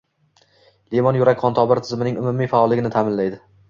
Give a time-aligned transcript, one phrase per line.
[0.95, 3.45] Limon yurak-qon tizimining umumiy faolligini ta’minlaydi.